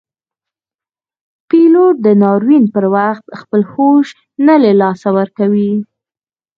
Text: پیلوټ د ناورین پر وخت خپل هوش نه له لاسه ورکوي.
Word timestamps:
پیلوټ 1.49 1.95
د 2.05 2.07
ناورین 2.21 2.63
پر 2.73 2.85
وخت 2.95 3.25
خپل 3.39 3.61
هوش 3.71 4.07
نه 4.47 4.55
له 4.63 4.71
لاسه 4.81 5.09
ورکوي. 5.17 5.71